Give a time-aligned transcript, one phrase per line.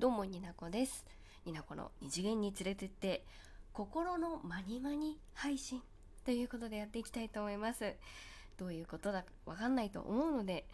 [0.00, 1.04] どうもになこです。
[1.44, 3.22] になこの二次元に連れてって
[3.74, 5.82] 心のマニマニ配信
[6.24, 7.96] ということでやっていきたいと思います。
[8.56, 10.64] どういうことだかわかんないと思うので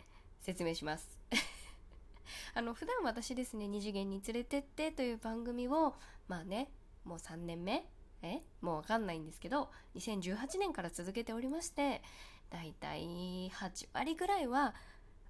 [0.42, 1.18] 説明します。
[2.54, 5.96] あの普段私ですね二次元に連れてってという番組を
[6.28, 6.70] まあね
[7.02, 7.84] もう3年目？
[8.22, 8.44] え？
[8.60, 12.00] もうわかんないんですけど2018年から続けておりまして
[12.48, 14.76] だいたい8割ぐらいは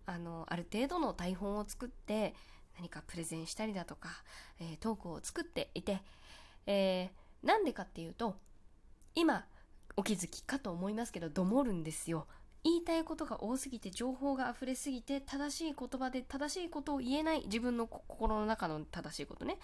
[0.04, 2.34] あのある程度の台本を作って
[2.78, 4.10] 何かプレゼンしたりだとか、
[4.60, 6.00] えー、トークを作っていて、
[6.66, 8.36] えー、なんでかっていうと
[9.14, 9.44] 今
[9.96, 12.26] お気づきかと思いますけどどもるんですよ。
[12.64, 19.54] 言いたいことが多すぎて情報が溢れすぎて正しい言葉で正しいことを言えない自分の心の中の正しいことね。
[19.54, 19.56] っ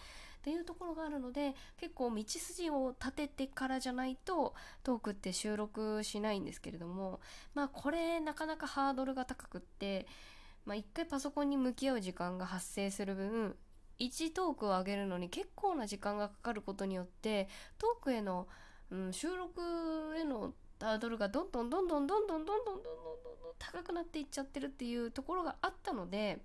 [0.43, 7.21] ていうところがあるので結構道筋を立ててからじゃないとトークって収録しないんですけれども
[7.55, 10.07] まあこれなかなかハードルが高くって
[10.65, 13.57] まあ、一回パソコンに向き合う時間が発生する分
[13.99, 18.49] 1トークを上げるのに結構な時間がかかることによってトークへの、
[18.91, 19.61] うん、収録
[20.17, 23.23] へのハードルがどんどんどんどんどんどんどんどんどんどんどん
[23.59, 26.41] 高くなっていっちゃってるっていうところがあったので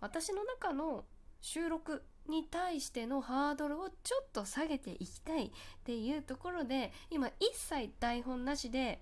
[0.00, 1.04] 私の中の
[1.40, 5.50] 収録に対してのハードルをちょっと下げていきたいっ
[5.84, 9.00] ていうところで今一切台本なしで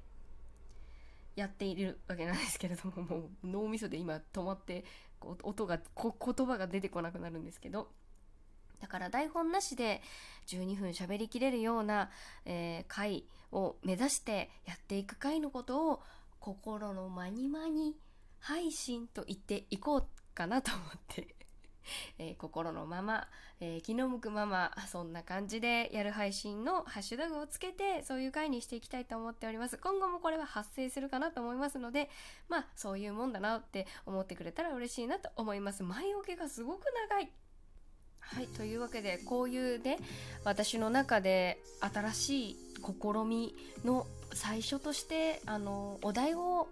[1.37, 4.84] やっているわけなんですけれども もう脳みそで今止まって
[5.20, 7.92] 音が言葉が出てこなくなるんですけど
[8.81, 10.03] だから台本なしで
[10.47, 12.11] 12分喋りきれるような、
[12.45, 16.03] えー、回を目指してやっていく回のことを
[16.41, 17.97] 心のまにまに
[18.39, 21.36] 配信と言っていこうかなと思って
[22.19, 23.29] えー、心のまま、
[23.61, 29.79] えー、気の向くまま、 そんな感じでやる配信のハッシュタグをつけて、そういう回にしていきたいと思っております。
[29.79, 32.11] 今後もこれは発生するかなと思いますので、
[32.48, 35.83] まあ、そういうもんだなって思ってくれたら嬉しいなと思います。
[35.83, 37.31] 前置きがすごく長い。
[38.29, 39.98] はい、というわけで、こういうね、
[40.45, 46.69] 私の中で新しい試みの最初として、あの、お題を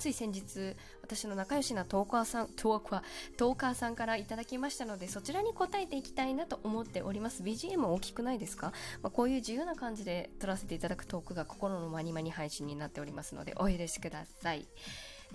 [0.00, 3.02] つい先日私の仲良しなトーカーさんトーカー
[3.36, 7.42] トーカーさんからいただきましたのでそちらに答えていきたいなと思っております。
[7.42, 8.72] BGM 大きくないですか、
[9.02, 14.66] まあ、こういう自由な感じで撮らせていただくトークが心のまにまに配信になっておりますのでお許しください。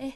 [0.00, 0.12] え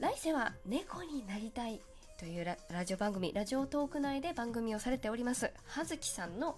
[0.00, 1.80] 来世は猫になりたい
[2.18, 6.56] というラジオ番組ラジオトーク内で番組をされております葉月さんの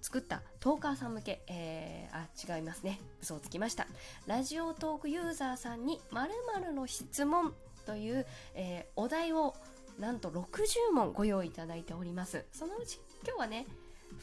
[0.00, 3.00] 作ったトーカーさん向け、えー、あ、違いますね。
[3.20, 3.86] 嘘をつきました。
[4.26, 7.54] ラジオトークユーザーさんに〇〇の質問
[7.86, 9.54] という、えー、お題を
[9.98, 12.44] なんと60問ご用意いただいております。
[12.52, 13.66] そのうち今日はね、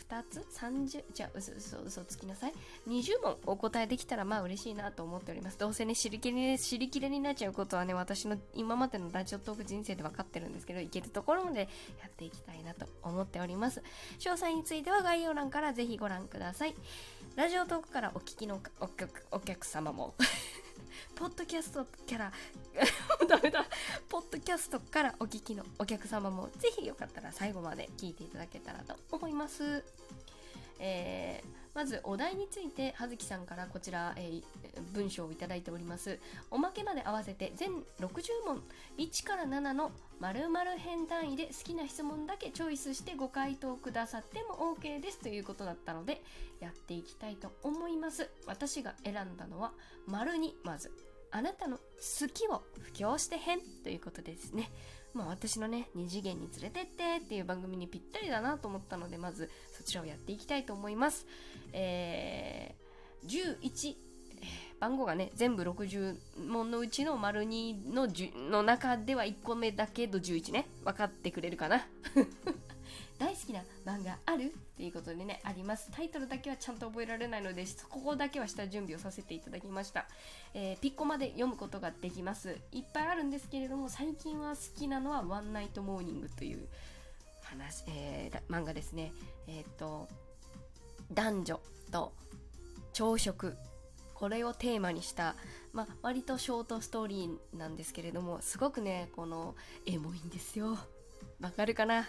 [0.09, 1.03] 2つ ?30?
[1.13, 2.53] じゃあ、嘘嘘嘘つきなさい。
[2.87, 5.57] 20問お答えできたらまあ嬉しいなと思っております。
[5.57, 11.65] どうせね、知りきれ、知りきれになっちゃうことはね、私の今までのラジオトーク人生で分かってるんですけど、いけるところまでや
[12.07, 13.81] っていきたいなと思っております。
[14.19, 16.75] 詳細については概要欄からぜひご覧ください。
[17.35, 20.15] ラジオトークからお聞きのお客お客様も
[21.15, 22.31] ポッドキャストキャラ
[23.27, 23.65] ダメだ
[24.09, 29.83] ポッドキャストからお聞きのお客様もぜひよかったら最後まで聞いていただけたらと思います。
[30.79, 34.41] えー、まずお題について葉月さんからこちら、えー、
[34.93, 36.19] 文章をいただいております。
[36.49, 37.69] おまけまで合わせて全
[37.99, 38.13] 60
[38.45, 38.63] 問
[38.97, 39.91] 1から7の
[40.21, 46.23] 〇〇編単位で好きな質問だけチョイスしてご回答くださっても OK ですということだったので
[46.61, 48.29] やっていきたいと思います。
[48.47, 49.73] 私が選んだのは
[50.07, 50.93] 丸にまず
[51.31, 51.83] あなたの好
[52.33, 54.71] きを布教して編ということですね。
[55.15, 61.25] まあ、私のね二次元に連れてってっていう番組にぴったりだなと思ったのでまずそちらをやっていきたいと思います。
[61.71, 63.95] えー、11
[64.79, 66.17] 番号がね全部60
[66.49, 68.07] 問のうちの丸2の
[68.51, 71.87] の中では1個目だけど11ね分かってくれるかな？
[73.17, 75.89] 大好きな漫画あるっていうことでねあります。
[75.91, 80.05] タイトルだけはちゃんと覚えられないのでここだけは下準備をさせていただきました、
[80.53, 82.57] えー、ピッコまで読むことができます。
[82.71, 86.67] いっぱいあるんですけれども最近は好きなのはワンナイトモーニングという
[87.43, 89.13] 話、えー、漫画ですね。
[89.47, 90.07] えっ、と
[91.13, 91.59] 男女
[91.91, 92.13] と
[92.93, 93.55] 朝食。
[94.13, 95.35] これをテーマにした、
[95.73, 100.77] まあ、割とショートストーリーなんですけれどもすごくねこのエモいんですよ。
[101.41, 102.07] わかるかな？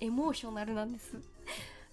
[0.00, 1.16] エモーショナルなんです。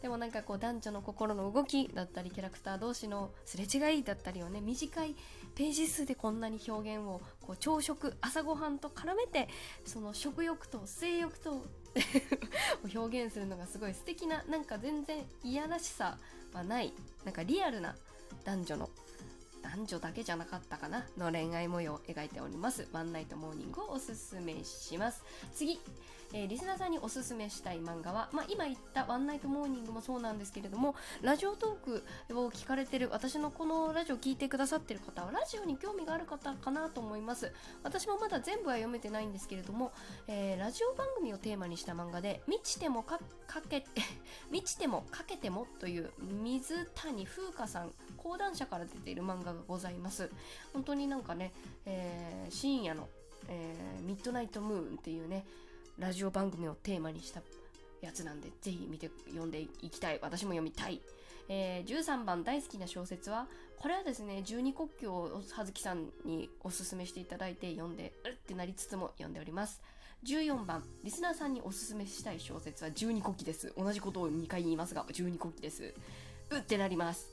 [0.01, 5.15] でもなんかこう男女の心の動きだったりキャラクター同士のすれ違いだったりをね短い
[5.55, 9.49] ページ数でこんなに表現をこう朝食朝ごはんと絡めて
[9.85, 11.65] その食欲と性欲と
[12.93, 16.19] 表現するのがすごい素敵ななんか全然いやらしさ
[16.53, 16.93] はない
[17.25, 17.95] なんかリアルな
[18.43, 18.89] 男女の
[19.77, 22.87] 男女だけじゃなかったかなの恋愛模様を描いております。
[22.93, 25.23] ワンナイトモーニングをおすすめします。
[25.53, 25.79] 次
[26.33, 37.53] えーリスナーさんにおすすめしたい漫画は、まあ、今言った「ワンナイトモーニング」もそうなんですけれどもラジオトークを聞かれてる私のこのラジオを聞いてくださってる方はラジオに興味がある方かなと思います。
[37.83, 39.93] 私もまだ全部は読めてないんですけれども、
[40.27, 43.85] えーラジオ番組をテーマにした漫画で「満ちてもかかけ
[44.51, 50.29] 満 ちてもかけても」という水谷風花さん講談社から出ている漫画がございます。
[50.73, 51.51] 本当になんかね、
[51.85, 53.07] えー深夜の、
[53.49, 55.45] えーミッドナイトムーンっていうね
[55.99, 57.41] ラジオ番組をテーマにした
[58.01, 60.19] やつなんでぜひ見て読んでいきたい。
[60.21, 61.01] 私も読みたい、
[61.49, 63.47] えー13番大好きな小説は
[63.79, 69.81] これはですね十二国境を葉月さんにおすすめしていただいて読んでうってなりつつも読んでおります。
[70.25, 73.71] 14番リスナーさんにおすすめしたい小説は十二国旗です。
[73.77, 75.93] 同じことを2回言いますが十二国旗です。
[76.49, 77.27] うってなります。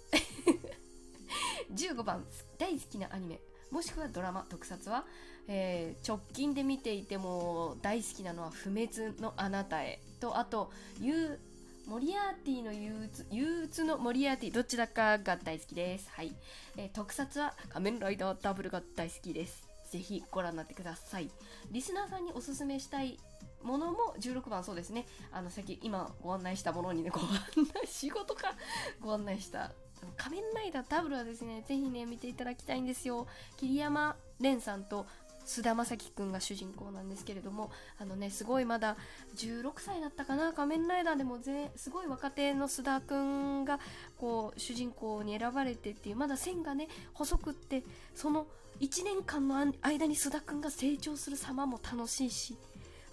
[1.73, 2.25] 15番
[2.59, 3.41] 大好きなアニメ。
[3.71, 5.05] もしくはドラマ特撮は、
[5.49, 10.71] えー直近で見ていても大好きなのは「不滅のあなたへ」とあと
[11.01, 16.09] 「ユーモリアーティの憂鬱憂鬱のモリアーティどちらかが大好きです。
[16.11, 16.35] はい、
[16.77, 19.63] えー特撮は仮面ライダーダブルが大好きです。
[19.91, 21.31] ぜひご覧になってください。
[21.71, 23.19] リスナーさんにおすすめしたい
[23.63, 25.07] ものも16番そうですね。
[25.33, 27.27] あのさっき今ご案内したものにねご案
[27.75, 28.55] 内仕事か
[29.01, 29.73] ご案内した
[30.17, 33.27] 仮面ライダーダブルはですねぜひね見ていただきたいんですよ。
[33.57, 35.07] 桐山蓮さんと
[35.47, 38.97] 須田将暉くんが主人公なんですけれどもあのねすごいまだ
[39.37, 40.53] 16歳だったかな。
[40.53, 43.79] 仮面ライダーでもぜすごい若手の須田くんが
[44.17, 48.47] こう主人公に選ばれてっていうまだ線がね細くってその
[48.81, 52.57] 1年間の間に須田くんが成長する様も楽しいし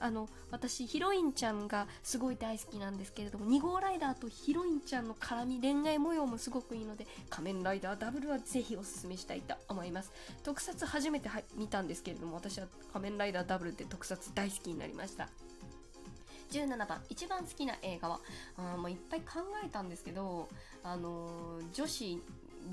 [0.01, 10.12] あの私ヒロインちゃんがすごい大好きなんですけれども2号ライダーとヒロインちゃんの絡み恋愛模様もすごくいいので仮面ライダーダブルはぜひおすすめしたいと思います。
[10.44, 15.30] 特撮初めては見たんですけれども私は仮面ライダーダブルで特撮大好きになりました。
[16.51, 18.19] 17番一番好きな映画は
[18.57, 20.50] あもういっぱい考えたんですけど
[20.83, 22.21] あのー女子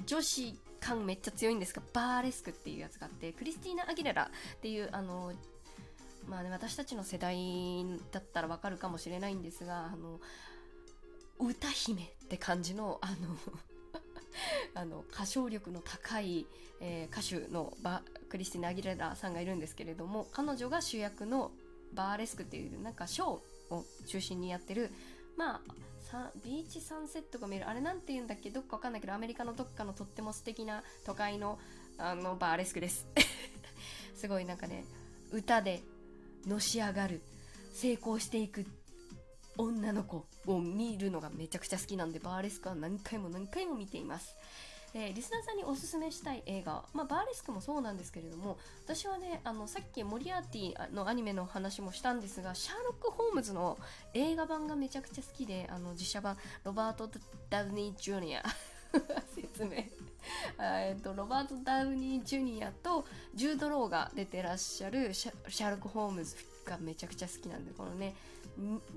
[0.05, 5.37] 女子感めっちゃ強いんですがバーレスクっていうやつがあってクリスティーナ・アギレラっていうあのー
[6.29, 7.37] まあね私たちの世代
[8.13, 10.21] だったらわかるかもしれないんですがあの
[11.41, 13.37] 歌姫って感じのあの
[14.75, 16.47] あの歌唱力の高い、
[16.81, 21.51] えー歌手のバクリスティナ・アギレラさんがいるんですけれども彼女が主役の
[21.95, 24.91] バーレスクっていうなんかショーを中心にやってる
[25.37, 25.61] まあ
[26.11, 31.59] さビーチサンセットが見えるあれなんて言うんだっけどっかわかんないけどアメリカのどっかのとっても素敵な都会の
[31.99, 33.07] あのバーレスクです。
[34.15, 34.85] すごいなんかね
[35.33, 35.83] 歌で
[36.49, 37.21] のし上がる
[37.73, 38.67] 成功していく
[39.57, 44.35] 女の子を見るのがめちゃくちゃ好きなんでバーレスクは何回も何回も見ています、
[44.95, 53.79] えーリスナーさんにおすすめしたい映画、まあ、バーレスクもそうなんですけれども私はねあのさっきモリアーティのアニメの話もしたんですがシャーロック・ホームズの
[54.15, 57.11] 映画版がめちゃくちゃ好きであの実写版ロバート・
[57.51, 58.43] ダウニー・ジュニア
[59.35, 60.08] 説明。
[60.59, 68.15] えっとロバート・ダウニー・ジュニアとジュード・ローが出てらっしゃるシャシャーロック・ホームズがめちゃくちゃ好きなんでこのね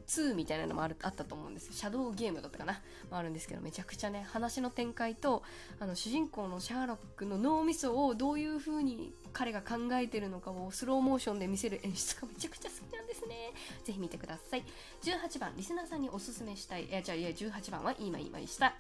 [0.07, 1.71] 2みたいなのもあるあったと思うんです。
[1.71, 2.81] シャドウゲームだったかな。
[3.11, 5.43] もあるんですけどめちゃくちゃね話の展開と
[5.79, 13.53] あの主人公のシャーロックの脳みそをどういう風に彼が考えてるのかをスローモーションで見せる演出が めちゃくちゃ好きなんですね。
[13.83, 14.63] ぜひ見てください。
[15.03, 16.85] 18番リスナーさんにおすすめしたい。
[16.85, 18.75] いやじゃあいや18番は今今した。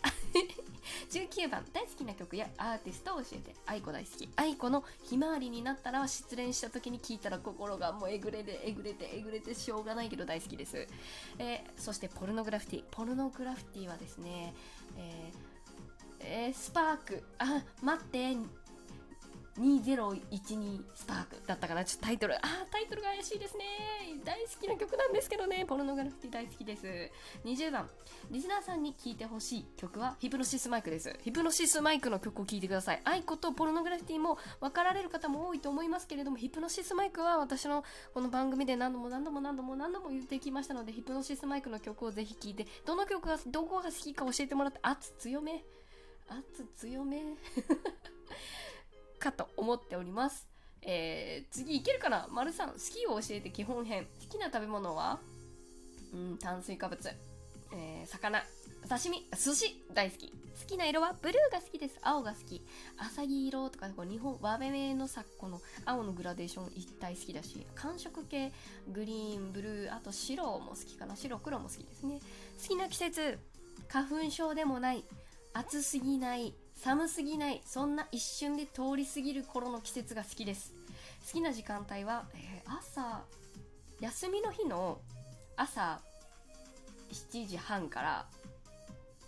[1.09, 3.55] 19番大好きな曲やアーティストを教えて。
[3.65, 4.29] 愛子大好き。
[4.35, 10.87] 愛子のひまわりになったら失恋した時に聞いたら心がもうえぐれでえぐれてえぐれてしょうがないけど大好きです、
[11.37, 12.83] えーそしてポルノグラフィティ。
[12.91, 14.53] ポルノグラフィティはですね
[14.97, 15.51] えー
[16.23, 17.23] えースパーク。
[17.39, 18.37] あ待って。
[19.59, 21.83] 2012スパークだったかな。
[21.83, 22.35] ちょっとタイトル。
[22.35, 22.41] あー
[22.71, 23.65] タイトルが怪しいですね。
[24.23, 25.65] 大好きな曲なんですけどね。
[25.67, 27.11] ポルノグラフィティ大好きです。
[27.43, 27.89] 20番
[28.29, 31.13] リスナーさんに聴いてほしい曲はヒプノシスマイクです。
[31.21, 33.01] ヒプノシスマイクの曲を聴いてください。
[33.03, 45.63] 愛子とポルノグラフィティも分かられる方も多いと思いますけれどもヒプノシスマイクは私のこの番組で何度も何度も何度も何度も言ってきましたのでヒプノシスマイクの曲をぜひ聴いてどの曲がどこが好きか教えてもらって圧強め。
[46.29, 47.17] 圧強め。
[49.21, 50.47] かと思っております。
[50.81, 52.27] えー、次いけるかな？
[52.31, 54.07] 丸さん、スキーを教えて基本編。
[54.19, 55.19] 好きな食べ物は？
[56.13, 57.07] うん、炭水化物。
[57.71, 58.43] えー、魚。
[58.89, 59.27] 刺身。
[59.37, 60.31] 寿司大好き。
[60.31, 60.35] 好
[60.67, 61.15] きな色は？
[61.21, 61.99] ブルーが好きです。
[62.01, 62.65] 青が好き。
[62.97, 68.51] 浅木色とか、こう日本、和めのさ、この青のグラデーション一体好きだし、寒色系、
[68.91, 71.15] グリーン、ブルー、あと白も好きかな。
[71.15, 72.19] 白、黒も好きですね。
[72.59, 73.37] 好きな季節、
[73.87, 75.05] 花粉症でもない。
[75.53, 80.73] 暑すぎない寒すぎないそんな一瞬で通り過ぎる頃の季節が好きです。
[81.27, 83.21] 好きな時間帯は、えー朝
[83.99, 84.99] 休みの日の
[85.55, 85.99] 朝
[87.11, 88.25] 7時半から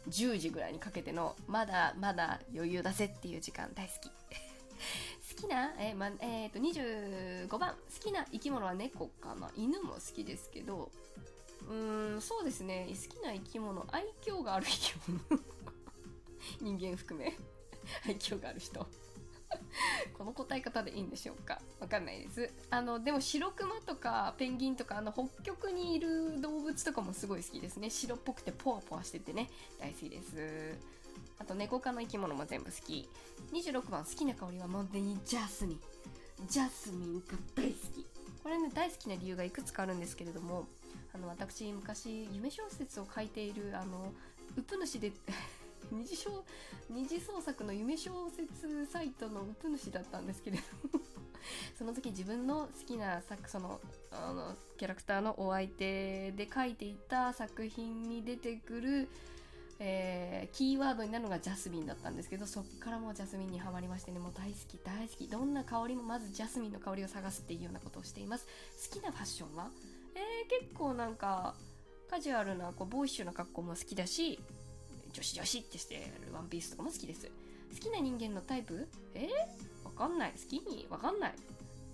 [0.10, 4.10] 10時ぐらいにかけてのまだまだ余裕だぜっていう時間大好き。
[5.36, 9.51] 好きな、えーまえー、と25番好きな生き物は猫かな。
[9.55, 10.89] 犬も好きですけど
[11.69, 12.88] うーんそうですね。
[12.89, 14.93] 好きな生き物愛嬌がある生き
[15.29, 15.39] 物。
[16.62, 17.38] 人間含め
[18.07, 18.86] 愛嬌がある人。
[20.17, 21.62] この答え方でいいんでしょうか？
[21.79, 22.51] わかんないです。
[22.69, 27.89] あのでも白クマとかペンギンとかあの北極にいる動物とかもすごい好きですね。
[27.89, 29.50] 白っぽくてポワポワしててね。
[29.79, 30.77] 大好きです。
[31.38, 33.07] あと猫科の生き物も全部好き。
[33.51, 35.81] 26番好きな香りはもうにジャスミン。
[36.48, 38.05] ジャスミンが大好き。
[38.41, 40.67] これね大好きな理由がいくつかあるんですけれども
[41.13, 44.13] あの私昔夢小説を書いているあの
[44.57, 45.13] ウプ主で
[45.93, 46.43] 二次小
[46.89, 50.57] 二次創作の夢小説サイトのウプ主だったんですけれ
[50.91, 51.03] ども
[51.77, 53.79] その時自分の好きな作その
[54.12, 59.09] あのキャラクターのお相手で書いていた作品に出てくる、
[59.79, 65.27] えーキーワードになるのがジャスミンだったんですけどそっからもうジャスミンにはまりましてねもう大好き大好き。
[65.27, 68.47] どんな香りもまずジャスミンの香りを探すっていうようなことをしています。
[68.91, 69.69] 好きなファッションは？
[70.15, 71.55] えー、結構なんか
[72.09, 74.39] カジュアルなこうボーイッシュな格好も好きだし
[75.13, 77.27] 女子女子ってしてるワンピースとかも好きです。
[77.27, 77.32] 好
[77.79, 78.88] きな人間のタイプ？
[79.15, 79.27] え？
[79.27, 80.32] ー、わかんない。
[80.32, 80.60] 好き？
[80.60, 81.34] にわかんない。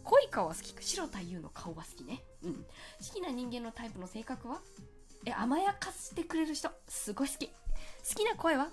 [0.04, 2.24] 濃い顔は好き白太夫の顔は好きね。
[2.44, 2.54] うん。
[2.56, 2.64] 好
[3.14, 4.62] きな人間のタイプの性格は？
[5.26, 7.48] え甘やかしてくれる人すごい好き。
[7.48, 7.54] 好
[8.16, 8.66] きな声は？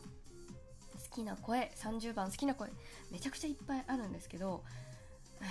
[1.11, 1.71] 好きな声。
[1.77, 2.71] 30番好きな声。
[3.11, 4.63] めちゃくちゃいっぱいあるんですけど
[5.41, 5.47] えー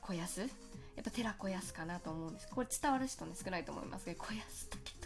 [0.00, 2.48] 小安やっぱ寺子安かなと思うんです。
[2.48, 4.97] これ伝わる人ね少ないと思いますけど小安だけ。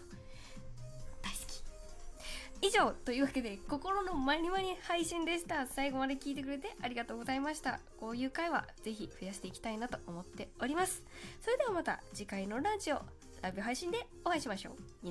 [2.64, 5.66] 以上というわけで心のまにまに配信でした。
[5.66, 7.80] 最後まで聞いてくれてありがとうございました。
[7.98, 11.02] こういう回はぜひ増やしていきたいなと思っております。
[11.40, 13.02] それではまた次回のラジオ
[13.42, 14.74] ライブ配信でお会いしましょう。
[15.04, 15.10] に